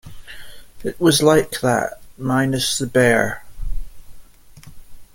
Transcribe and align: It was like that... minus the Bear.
It 0.83 0.99
was 0.99 1.21
like 1.21 1.61
that... 1.61 2.01
minus 2.17 2.79
the 2.79 2.87
Bear. 2.87 3.43